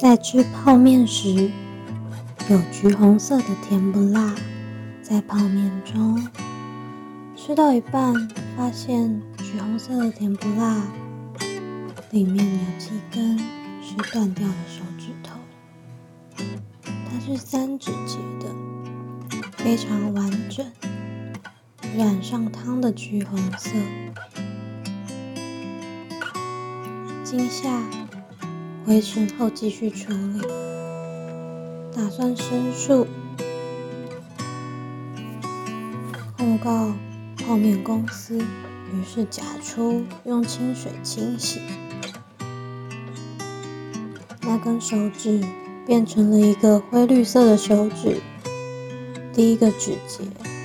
[0.00, 1.50] 在吃泡面时，
[2.48, 4.34] 有橘红色的甜不辣
[5.02, 6.26] 在泡面中。
[7.36, 8.14] 吃到一半，
[8.56, 10.82] 发现橘红色的甜不辣
[12.12, 13.38] 里面有几根
[13.82, 15.38] 是断掉的手指头，
[16.34, 18.46] 它是三指节的，
[19.58, 20.64] 非常完整，
[21.94, 23.68] 染上汤的橘红色。
[27.22, 27.68] 惊吓。
[28.86, 30.40] 回城后继续处理，
[31.94, 33.06] 打算申诉，
[36.36, 36.92] 控告
[37.36, 38.38] 泡面公司。
[38.38, 41.60] 于是假出用清水清洗，
[44.40, 45.40] 那根手指
[45.86, 48.20] 变成了一个灰绿色的手指。
[49.32, 50.24] 第一个指节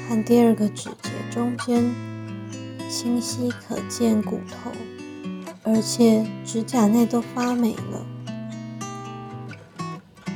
[0.09, 1.93] 和第二个指节中间
[2.89, 4.71] 清晰可见骨头，
[5.65, 8.05] 而且指甲内都发霉了。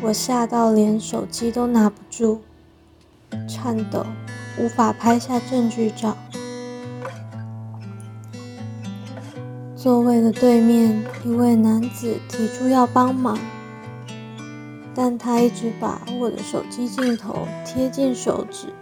[0.01, 2.39] 我吓到连手机都拿不住，
[3.47, 4.05] 颤抖，
[4.57, 6.17] 无法拍下证据照。
[9.75, 13.37] 座位的对面，一位男子提出要帮忙，
[14.95, 18.73] 但他一直把我的手机镜头贴近手指，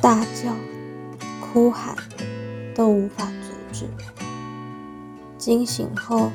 [0.00, 0.54] 大叫、
[1.40, 1.96] 哭喊
[2.74, 3.26] 都无法
[3.72, 3.88] 纸。
[5.38, 6.30] 惊醒后。